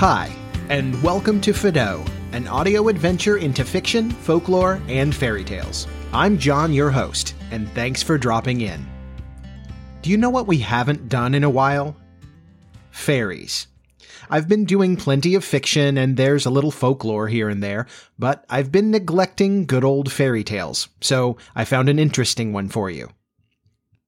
[0.00, 0.34] Hi,
[0.70, 5.86] and welcome to Fido, an audio adventure into fiction, folklore, and fairy tales.
[6.14, 8.88] I'm John, your host, and thanks for dropping in.
[10.00, 11.94] Do you know what we haven't done in a while?
[12.90, 13.66] Fairies.
[14.30, 17.86] I've been doing plenty of fiction and there's a little folklore here and there,
[18.18, 22.88] but I've been neglecting good old fairy tales, so I found an interesting one for
[22.88, 23.10] you.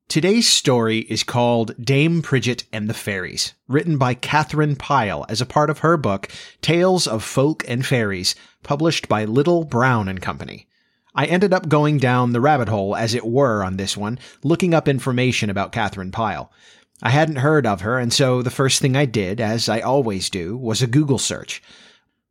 [0.09, 5.47] Today's story is called Dame Pridget and the Fairies, written by Katharine Pyle as a
[5.47, 6.29] part of her book
[6.61, 10.69] Tales of Folk and Fairies, published by Little Brown and Company.
[11.15, 14.75] I ended up going down the rabbit hole, as it were, on this one, looking
[14.75, 16.53] up information about Katharine Pyle.
[17.03, 20.29] I hadn't heard of her, and so the first thing I did, as I always
[20.29, 21.63] do, was a Google search.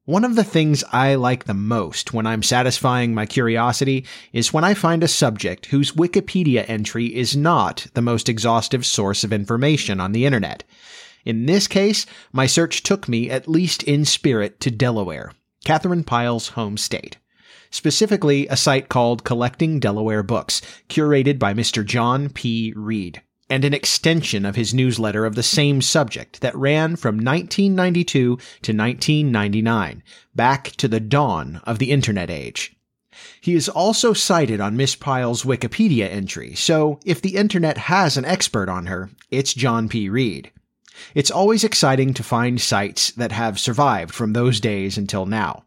[0.05, 4.63] One of the things I like the most when I'm satisfying my curiosity is when
[4.63, 9.99] I find a subject whose Wikipedia entry is not the most exhaustive source of information
[9.99, 10.63] on the internet.
[11.23, 15.33] In this case, my search took me, at least in spirit, to Delaware,
[15.65, 17.17] Katharine Pyle's home state.
[17.69, 21.85] Specifically, a site called Collecting Delaware Books, curated by Mr.
[21.85, 22.73] John P.
[22.75, 28.37] Reed and an extension of his newsletter of the same subject that ran from 1992
[28.37, 30.01] to 1999,
[30.33, 32.73] back to the dawn of the Internet age.
[33.41, 38.23] He is also cited on Miss Pyle's Wikipedia entry, so if the Internet has an
[38.23, 40.07] expert on her, it's John P.
[40.07, 40.49] Reed.
[41.13, 45.65] It's always exciting to find sites that have survived from those days until now.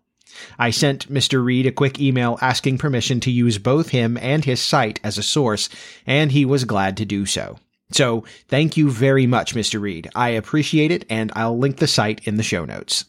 [0.58, 1.44] I sent Mr.
[1.44, 5.22] Reed a quick email asking permission to use both him and his site as a
[5.22, 5.68] source,
[6.06, 7.58] and he was glad to do so.
[7.92, 9.80] So thank you very much, Mr.
[9.80, 10.11] Reed.
[10.14, 13.05] I appreciate it, and I'll link the site in the show notes.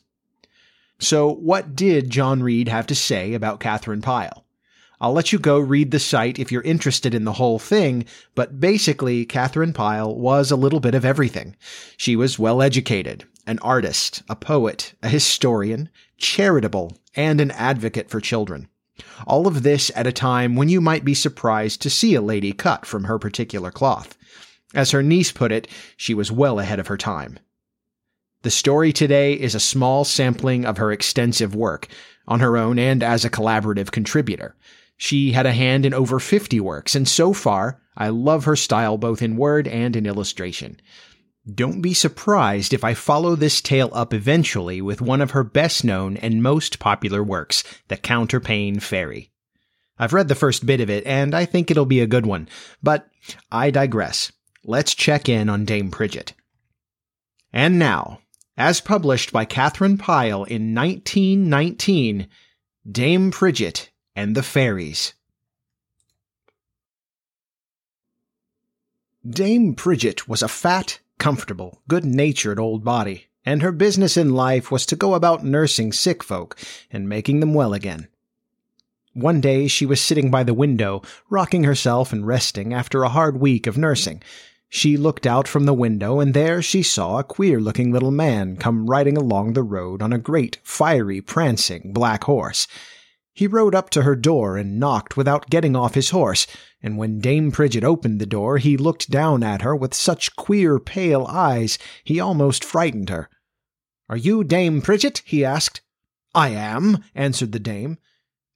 [0.99, 4.45] So, what did John Reed have to say about Katharine Pyle?
[5.01, 8.59] I'll let you go read the site if you're interested in the whole thing, but
[8.61, 11.55] basically, Katharine Pyle was a little bit of everything.
[11.97, 18.21] She was well educated, an artist, a poet, a historian, charitable, and an advocate for
[18.21, 18.69] children.
[19.27, 22.53] All of this at a time when you might be surprised to see a lady
[22.53, 24.17] cut from her particular cloth.
[24.75, 27.39] As her niece put it, she was well ahead of her time.
[28.41, 31.87] The story today is a small sampling of her extensive work,
[32.27, 34.55] on her own and as a collaborative contributor.
[34.97, 38.97] She had a hand in over 50 works, and so far, I love her style
[38.97, 40.79] both in word and in illustration.
[41.51, 45.83] Don't be surprised if I follow this tale up eventually with one of her best
[45.83, 49.31] known and most popular works, The Counterpane Fairy.
[49.97, 52.49] I've read the first bit of it, and I think it'll be a good one,
[52.83, 53.07] but
[53.51, 54.31] I digress
[54.65, 56.33] let's check in on Dame Pridget.
[57.53, 58.19] And now,
[58.57, 62.27] as published by Katharine Pyle in 1919,
[62.91, 65.13] Dame Pridget and the Fairies.
[69.27, 74.85] Dame Pridget was a fat, comfortable, good-natured old body, and her business in life was
[74.87, 76.57] to go about nursing sick folk
[76.91, 78.07] and making them well again.
[79.13, 83.39] One day she was sitting by the window, rocking herself and resting after a hard
[83.39, 84.21] week of nursing,
[84.69, 88.57] she looked out from the window, and there she saw a queer looking little man
[88.57, 92.67] come riding along the road on a great, fiery, prancing black horse.
[93.33, 96.47] He rode up to her door and knocked without getting off his horse,
[96.81, 100.79] and when Dame Pridget opened the door, he looked down at her with such queer,
[100.79, 103.29] pale eyes he almost frightened her.
[104.07, 105.21] Are you Dame Pridget?
[105.25, 105.81] he asked.
[106.33, 107.97] I am, answered the dame.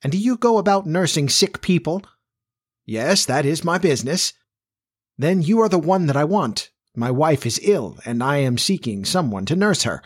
[0.02, 2.04] And do you go about nursing sick people?
[2.86, 4.34] Yes, that is my business.
[5.20, 6.70] Then you are the one that I want.
[6.96, 10.02] My wife is ill, and I am seeking someone to nurse her.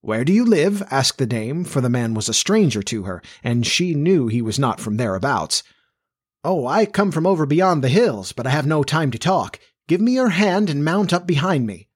[0.00, 0.82] Where do you live?
[0.90, 4.40] asked the dame, for the man was a stranger to her, and she knew he
[4.40, 5.62] was not from thereabouts.
[6.42, 9.60] Oh, I come from over beyond the hills, but I have no time to talk.
[9.86, 11.90] Give me your hand and mount up behind me.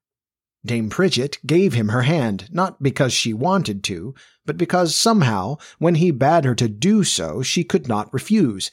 [0.66, 4.14] Dame Pridget gave him her hand, not because she wanted to,
[4.44, 8.70] but because somehow, when he bade her to do so, she could not refuse.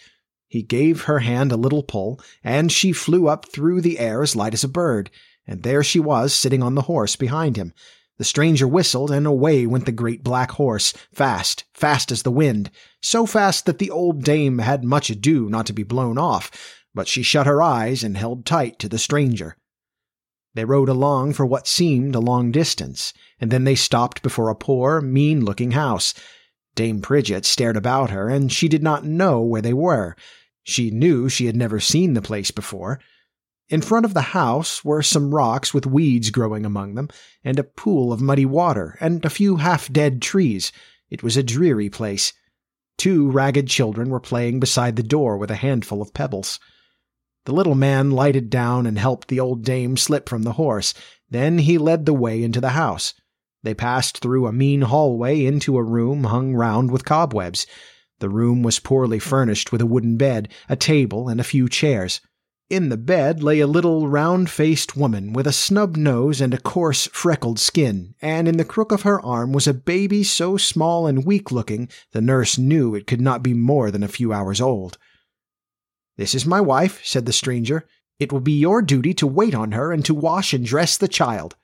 [0.52, 4.36] He gave her hand a little pull, and she flew up through the air as
[4.36, 5.10] light as a bird,
[5.48, 7.72] and there she was sitting on the horse behind him.
[8.18, 12.70] The stranger whistled, and away went the great black horse, fast, fast as the wind,
[13.02, 16.52] so fast that the old dame had much ado not to be blown off,
[16.94, 19.56] but she shut her eyes and held tight to the stranger.
[20.54, 24.56] They rode along for what seemed a long distance, and then they stopped before a
[24.56, 26.14] poor, mean looking house.
[26.76, 30.18] Dame Pridget stared about her, and she did not know where they were.
[30.64, 33.00] She knew she had never seen the place before.
[33.70, 37.10] In front of the house were some rocks with weeds growing among them,
[37.44, 40.72] and a pool of muddy water, and a few half dead trees.
[41.10, 42.34] It was a dreary place.
[42.98, 46.60] Two ragged children were playing beside the door with a handful of pebbles.
[47.46, 50.94] The little man lighted down and helped the old dame slip from the horse.
[51.30, 53.14] Then he led the way into the house.
[53.64, 57.66] They passed through a mean hallway into a room hung round with cobwebs.
[58.22, 59.28] The room was poorly hmm.
[59.28, 62.22] furnished with a wooden bed, a table, and a few chairs.
[62.70, 66.60] In the bed lay a little round faced woman with a snub nose and a
[66.60, 71.06] coarse, freckled skin, and in the crook of her arm was a baby so small
[71.08, 74.62] and weak looking the nurse knew it could not be more than a few hours
[74.62, 74.98] old.
[76.16, 77.86] This is my wife, said the stranger.
[78.20, 81.08] It will be your duty to wait on her and to wash and dress the
[81.08, 81.56] child.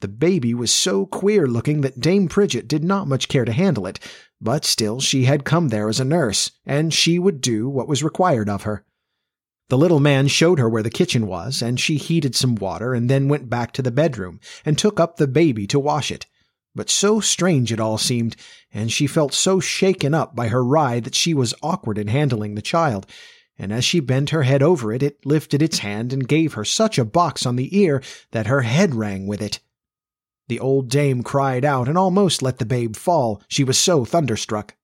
[0.00, 3.86] The baby was so queer looking that Dame Pridget did not much care to handle
[3.86, 3.98] it,
[4.40, 8.02] but still she had come there as a nurse, and she would do what was
[8.02, 8.84] required of her.
[9.68, 13.10] The little man showed her where the kitchen was, and she heated some water and
[13.10, 16.26] then went back to the bedroom and took up the baby to wash it.
[16.74, 18.36] But so strange it all seemed,
[18.72, 22.54] and she felt so shaken up by her ride that she was awkward in handling
[22.54, 23.06] the child,
[23.58, 26.64] and as she bent her head over it, it lifted its hand and gave her
[26.64, 29.58] such a box on the ear that her head rang with it.
[30.48, 34.74] The old dame cried out and almost let the babe fall, she was so thunderstruck.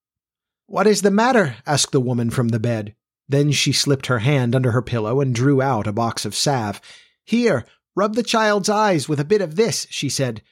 [0.66, 1.56] What is the matter?
[1.66, 2.94] asked the woman from the bed.
[3.28, 6.81] Then she slipped her hand under her pillow and drew out a box of salve.
[7.25, 7.64] Here,
[7.96, 10.43] rub the child's eyes with a bit of this, she said.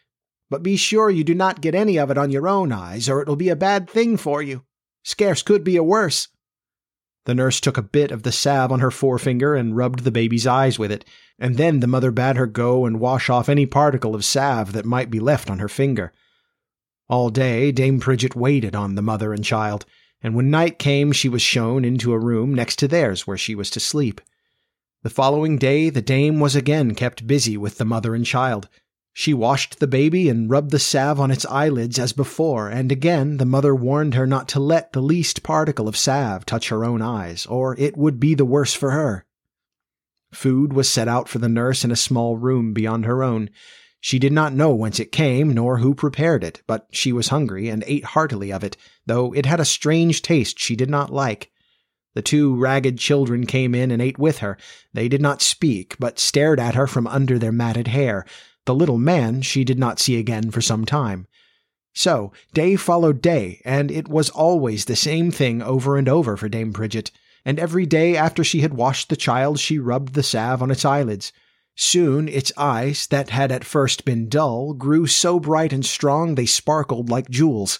[0.48, 3.20] But be sure you do not get any of it on your own eyes, or
[3.20, 4.64] it will be a bad thing for you.
[5.02, 6.28] Scarce could be a worse.
[7.24, 10.46] The nurse took a bit of the salve on her forefinger and rubbed the baby's
[10.46, 11.04] eyes with it,
[11.38, 14.84] and then the mother bade her go and wash off any particle of salve that
[14.84, 16.12] might be left on her finger.
[17.08, 19.84] All day Dame Pridget waited on the mother and child
[20.22, 23.54] and when night came, she was shown into a room next to theirs where she
[23.54, 24.20] was to sleep.
[25.02, 28.68] The following day, the dame was again kept busy with the mother and child.
[29.14, 33.36] She washed the baby and rubbed the salve on its eyelids as before, and again
[33.36, 37.02] the mother warned her not to let the least particle of salve touch her own
[37.02, 39.26] eyes, or it would be the worse for her.
[40.32, 43.50] Food was set out for the nurse in a small room beyond her own.
[44.00, 47.68] She did not know whence it came, nor who prepared it, but she was hungry
[47.68, 51.50] and ate heartily of it, though it had a strange taste she did not like.
[52.14, 54.58] The two ragged children came in and ate with her.
[54.92, 58.26] They did not speak, but stared at her from under their matted hair.
[58.66, 61.26] The little man she did not see again for some time.
[61.94, 66.48] So, day followed day, and it was always the same thing over and over for
[66.48, 67.10] Dame Pridget,
[67.44, 70.84] and every day after she had washed the child she rubbed the salve on its
[70.84, 71.32] eyelids.
[71.74, 76.46] Soon its eyes, that had at first been dull, grew so bright and strong they
[76.46, 77.78] sparkled like jewels.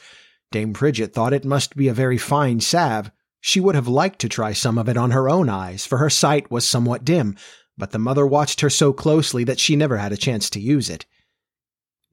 [0.50, 3.10] Dame Pridget thought it must be a very fine salve.
[3.40, 6.10] She would have liked to try some of it on her own eyes, for her
[6.10, 7.36] sight was somewhat dim,
[7.76, 10.90] but the mother watched her so closely that she never had a chance to use
[10.90, 11.06] it.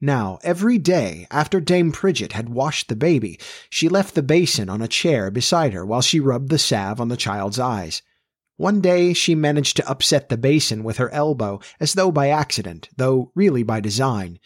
[0.00, 4.80] Now, every day after Dame Pridget had washed the baby, she left the basin on
[4.80, 8.00] a chair beside her while she rubbed the salve on the child's eyes.
[8.56, 12.88] One day she managed to upset the basin with her elbow, as though by accident,
[12.96, 14.38] though really by design.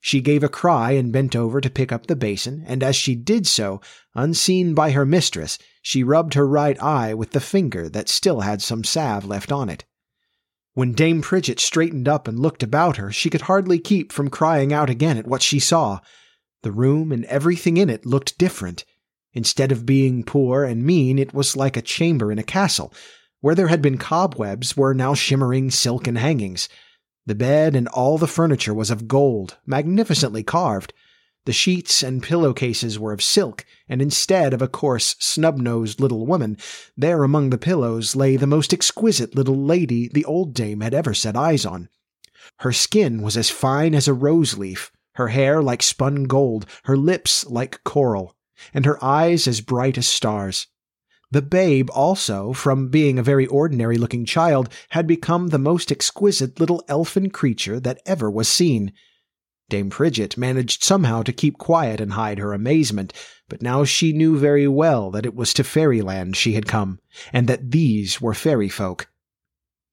[0.00, 3.14] She gave a cry and bent over to pick up the basin, and as she
[3.14, 3.80] did so,
[4.14, 8.60] unseen by her mistress, she rubbed her right eye with the finger that still had
[8.62, 9.84] some salve left on it.
[10.74, 14.72] When Dame Pridget straightened up and looked about her, she could hardly keep from crying
[14.72, 16.00] out again at what she saw.
[16.62, 18.84] The room and everything in it looked different.
[19.34, 22.92] Instead of being poor and mean, it was like a chamber in a castle,
[23.40, 26.68] where there had been cobwebs were now shimmering silken hangings.
[27.26, 30.94] The bed and all the furniture was of gold, magnificently carved.
[31.44, 36.56] The sheets and pillowcases were of silk, and instead of a coarse, snub-nosed little woman,
[36.96, 41.14] there among the pillows lay the most exquisite little lady the old dame had ever
[41.14, 41.88] set eyes on.
[42.60, 46.96] Her skin was as fine as a rose leaf, her hair like spun gold, her
[46.96, 48.36] lips like coral,
[48.72, 50.68] and her eyes as bright as stars.
[51.32, 56.60] The babe also, from being a very ordinary looking child, had become the most exquisite
[56.60, 58.92] little elfin creature that ever was seen.
[59.72, 63.10] Dame Pridget managed somehow to keep quiet and hide her amazement,
[63.48, 67.00] but now she knew very well that it was to fairyland she had come,
[67.32, 69.08] and that these were fairy folk.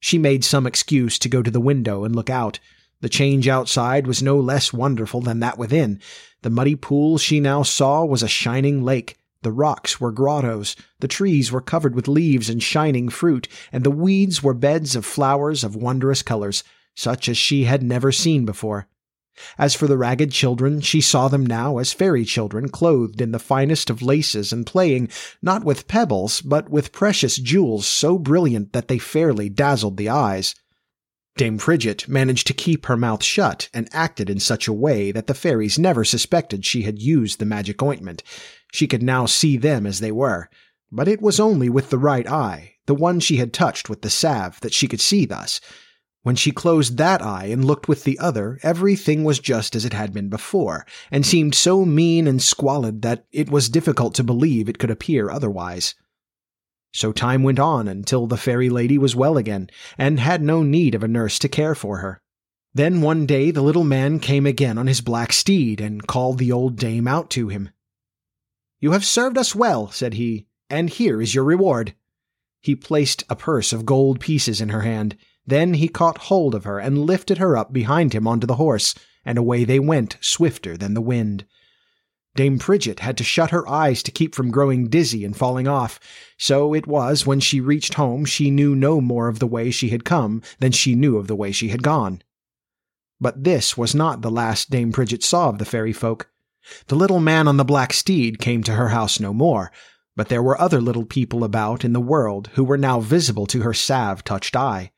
[0.02, 2.60] She made some excuse to go to the window and look out.
[3.00, 6.02] The change outside was no less wonderful than that within.
[6.42, 11.08] The muddy pool she now saw was a shining lake, the rocks were grottos, the
[11.08, 15.64] trees were covered with leaves and shining fruit, and the weeds were beds of flowers
[15.64, 16.66] of wondrous colors,
[16.98, 18.90] such as she had never seen before.
[19.58, 23.40] As for the ragged children, she saw them now as fairy children, clothed in the
[23.40, 25.10] finest of laces and playing,
[25.42, 30.56] not with pebbles, but with precious jewels so brilliant that they fairly dazzled the eyes.
[31.38, 35.28] Dame Pridget managed to keep her mouth shut and acted in such a way that
[35.28, 38.24] the fairies never suspected she had used the magic ointment,
[38.72, 40.50] she could now see them as they were,
[40.92, 44.10] but it was only with the right eye, the one she had touched with the
[44.10, 45.62] salve, that she could see thus.
[46.24, 49.94] When she closed that eye and looked with the other, everything was just as it
[49.94, 54.68] had been before, and seemed so mean and squalid that it was difficult to believe
[54.68, 55.96] it could appear otherwise.
[56.94, 60.94] So time went on until the fairy lady was well again, and had no need
[60.94, 62.22] of a nurse to care for her.
[62.74, 66.52] Then one day the little man came again on his black steed, and called the
[66.52, 67.70] old dame out to him.
[68.80, 71.96] You have served us well, said he, and here is your reward.
[72.62, 75.16] He placed a purse of gold pieces in her hand.
[75.46, 78.96] Then he caught hold of her and lifted her up behind him onto the horse,
[79.26, 81.46] and away they went, swifter than the wind.
[82.36, 86.00] Dame Pridget had to shut her eyes to keep from growing dizzy and falling off,
[86.38, 89.90] so it was when she reached home she knew no more of the way she
[89.90, 92.22] had come than she knew of the way she had gone.
[93.20, 96.30] But this was not the last Dame Pridget saw of the fairy folk.
[96.88, 99.72] The little man on the black steed came to her house no more,
[100.16, 103.64] but there were other little people about in the world who were now visible to
[103.64, 104.92] her salve touched eye.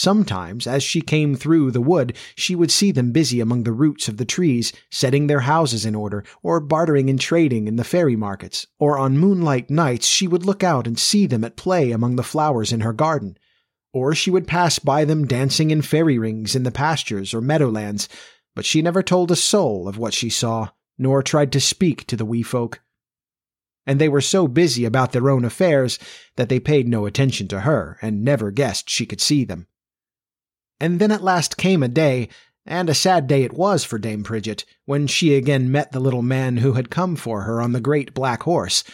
[0.00, 4.06] Sometimes, as she came through the wood, she would see them busy among the roots
[4.06, 8.14] of the trees, setting their houses in order, or bartering and trading in the fairy
[8.14, 12.14] markets, or on moonlight nights she would look out and see them at play among
[12.14, 13.36] the flowers in her garden,
[13.92, 18.08] or she would pass by them dancing in fairy rings in the pastures or meadowlands,
[18.54, 22.14] but she never told a soul of what she saw, nor tried to speak to
[22.16, 22.80] the wee folk
[23.84, 25.98] and they were so busy about their own affairs
[26.36, 29.66] that they paid no attention to her and never guessed she could see them.
[30.80, 32.28] And then at last came a day,
[32.64, 36.22] and a sad day it was for Dame Pridget, when she again met the little
[36.22, 38.84] man who had come for her on the great black horse.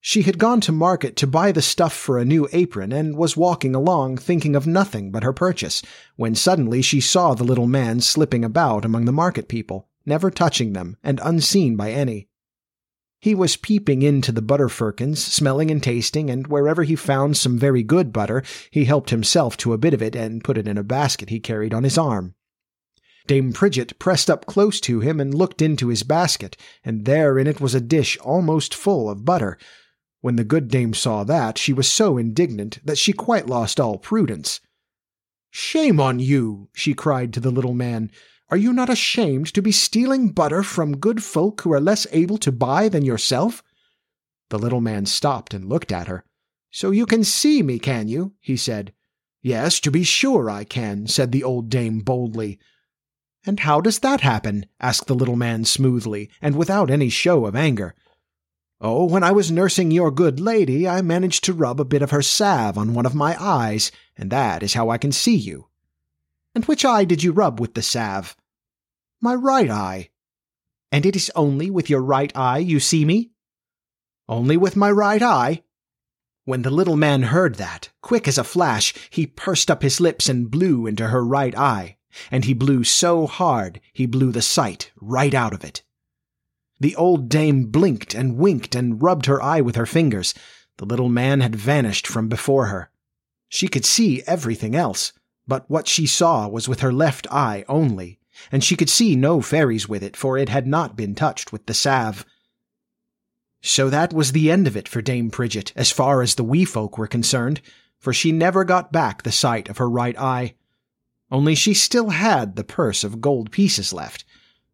[0.00, 3.38] She had gone to market to buy the stuff for a new apron and was
[3.38, 5.82] walking along thinking of nothing but her purchase,
[6.16, 10.74] when suddenly she saw the little man slipping about among the market people, never touching
[10.74, 12.28] them and unseen by any.
[13.24, 17.56] He was peeping into the butter firkins, smelling and tasting, and wherever he found some
[17.56, 20.76] very good butter, he helped himself to a bit of it and put it in
[20.76, 22.34] a basket he carried on his arm.
[23.26, 27.46] Dame Pridget pressed up close to him and looked into his basket, and there in
[27.46, 29.56] it was a dish almost full of butter.
[30.20, 33.96] When the good dame saw that, she was so indignant that she quite lost all
[33.96, 34.60] prudence.
[35.50, 36.68] Shame on you!
[36.74, 38.10] she cried to the little man.
[38.50, 42.38] Are you not ashamed to be stealing butter from good folk who are less able
[42.38, 43.62] to buy than yourself?
[44.50, 46.24] The little man stopped and looked at her.
[46.70, 48.34] So you can see me, can you?
[48.40, 48.92] he said.
[49.42, 52.58] Yes, to be sure I can, said the old dame boldly.
[53.46, 54.66] And how does that happen?
[54.80, 57.94] asked the little man smoothly, and without any show of anger.
[58.80, 62.10] Oh, when I was nursing your good lady, I managed to rub a bit of
[62.10, 65.68] her salve on one of my eyes, and that is how I can see you.
[66.54, 68.36] And which eye did you rub with the salve?
[69.20, 70.10] My right eye.
[70.92, 73.32] And it is only with your right eye you see me?
[74.28, 75.64] Only with my right eye.
[76.44, 80.28] When the little man heard that, quick as a flash, he pursed up his lips
[80.28, 81.96] and blew into her right eye,
[82.30, 85.82] and he blew so hard he blew the sight right out of it.
[86.80, 90.34] The old dame blinked and winked and rubbed her eye with her fingers.
[90.76, 92.90] The little man had vanished from before her.
[93.48, 95.12] She could see everything else,
[95.46, 98.18] but what she saw was with her left eye only,
[98.50, 101.66] and she could see no fairies with it, for it had not been touched with
[101.66, 102.24] the salve.
[103.62, 106.64] So that was the end of it for Dame Pridget, as far as the wee
[106.64, 107.60] folk were concerned,
[107.98, 110.54] for she never got back the sight of her right eye.
[111.30, 114.24] Only she still had the purse of gold pieces left,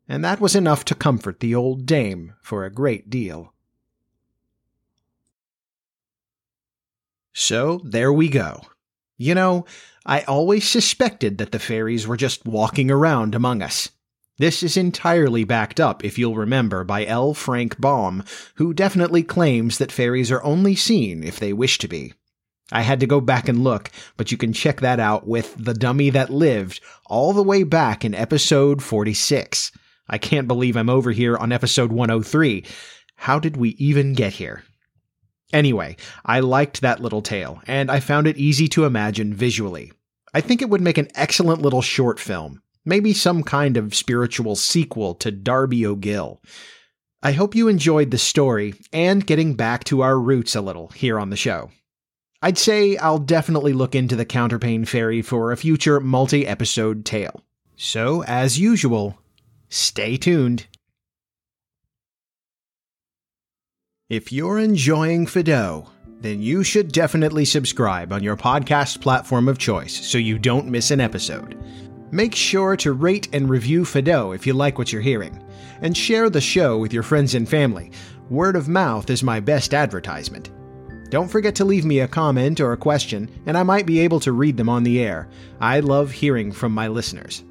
[0.09, 3.55] and that was enough to comfort the old dame for a great deal.
[7.33, 8.63] So there we go.
[9.21, 9.67] You know,
[10.07, 13.91] I always suspected that the fairies were just walking around among us.
[14.39, 17.35] This is entirely backed up, if you'll remember, by L.
[17.35, 18.25] Frank Baum,
[18.55, 22.15] who definitely claims that fairies are only seen if they wish to be.
[22.73, 25.75] I had to go back and look, but you can check that out with The
[25.75, 29.71] Dummy That Lived all the way back in episode 46.
[30.09, 32.65] I can't believe I'm over here on episode 103.
[33.17, 34.65] How did we even get here?
[35.53, 39.93] Anyway, I liked that little tale, and I found it easy to imagine visually.
[40.33, 44.55] I think it would make an excellent little short film, maybe some kind of spiritual
[44.55, 46.41] sequel to Darby O'Gill.
[47.23, 51.19] I hope you enjoyed the story and getting back to our roots a little here
[51.19, 51.71] on the show.
[52.43, 57.43] I'd say I'll definitely look into the Counterpane Fairy for a future multi episode tale.
[57.77, 59.19] So, as usual,
[59.69, 60.67] stay tuned.
[64.11, 65.89] If you're enjoying Fido,
[66.19, 70.91] then you should definitely subscribe on your podcast platform of choice so you don't miss
[70.91, 71.57] an episode.
[72.11, 75.41] Make sure to rate and review Fido if you like what you're hearing,
[75.81, 77.93] and share the show with your friends and family.
[78.31, 80.51] Word of mouth is my best advertisement.
[81.09, 84.19] Don't forget to leave me a comment or a question, and I might be able
[84.21, 85.29] to read them on the air.
[85.61, 87.45] I love hearing from my listeners.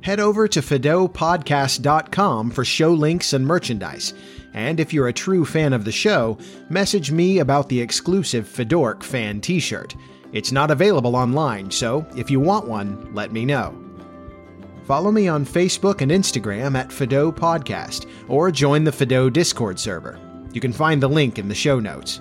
[0.00, 4.14] Head over to FedoPodcast.com for show links and merchandise.
[4.54, 6.38] And if you're a true fan of the show,
[6.70, 9.94] message me about the exclusive Fedork fan t shirt.
[10.32, 13.78] It's not available online, so if you want one, let me know.
[14.84, 20.20] Follow me on Facebook and Instagram at Fido Podcast, or join the Fido Discord server.
[20.52, 22.20] You can find the link in the show notes.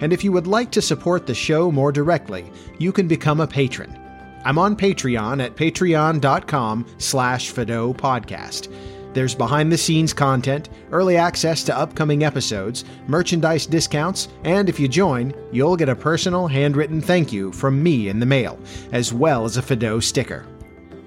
[0.00, 3.46] And if you would like to support the show more directly, you can become a
[3.46, 3.96] patron.
[4.44, 8.72] I'm on Patreon at patreon.com slash Fido Podcast.
[9.12, 14.86] There's behind the scenes content, early access to upcoming episodes, merchandise discounts, and if you
[14.86, 18.58] join, you'll get a personal handwritten thank you from me in the mail,
[18.92, 20.46] as well as a Fido sticker.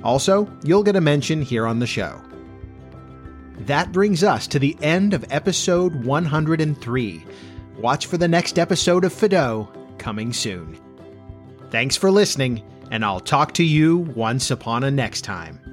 [0.03, 2.21] Also, you'll get a mention here on the show.
[3.59, 7.25] That brings us to the end of episode 103.
[7.77, 10.77] Watch for the next episode of Fido coming soon.
[11.69, 15.72] Thanks for listening, and I'll talk to you once upon a next time.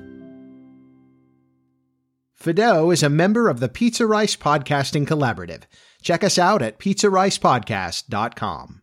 [2.40, 5.64] Fido is a member of the Pizza Rice Podcasting Collaborative.
[6.00, 8.79] Check us out at pizzaricepodcast.com.